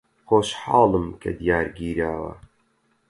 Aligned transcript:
خۆشحاڵم 0.27 1.07
کە 1.21 1.29
دیار 1.39 1.67
گیراوە. 1.77 2.33